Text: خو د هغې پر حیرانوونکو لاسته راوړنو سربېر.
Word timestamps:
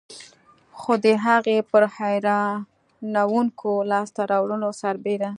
خو 0.79 0.91
د 1.05 1.07
هغې 1.25 1.57
پر 1.71 1.83
حیرانوونکو 1.97 3.71
لاسته 3.91 4.21
راوړنو 4.31 4.69
سربېر. 4.81 5.21